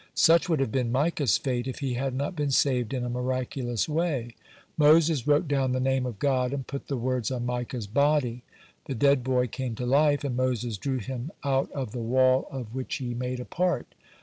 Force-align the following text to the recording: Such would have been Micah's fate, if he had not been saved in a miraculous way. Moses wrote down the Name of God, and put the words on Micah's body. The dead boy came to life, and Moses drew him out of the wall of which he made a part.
Such 0.15 0.49
would 0.49 0.59
have 0.59 0.71
been 0.71 0.91
Micah's 0.91 1.37
fate, 1.37 1.67
if 1.67 1.77
he 1.77 1.93
had 1.93 2.15
not 2.15 2.35
been 2.35 2.49
saved 2.49 2.91
in 2.91 3.03
a 3.03 3.07
miraculous 3.07 3.87
way. 3.87 4.33
Moses 4.75 5.27
wrote 5.27 5.47
down 5.47 5.73
the 5.73 5.79
Name 5.79 6.07
of 6.07 6.17
God, 6.17 6.53
and 6.53 6.65
put 6.65 6.87
the 6.87 6.97
words 6.97 7.29
on 7.29 7.45
Micah's 7.45 7.85
body. 7.85 8.41
The 8.85 8.95
dead 8.95 9.23
boy 9.23 9.45
came 9.45 9.75
to 9.75 9.85
life, 9.85 10.23
and 10.23 10.35
Moses 10.35 10.79
drew 10.79 10.97
him 10.97 11.29
out 11.43 11.71
of 11.73 11.91
the 11.91 11.99
wall 12.01 12.47
of 12.49 12.73
which 12.73 12.95
he 12.95 13.13
made 13.13 13.39
a 13.39 13.45
part. 13.45 13.93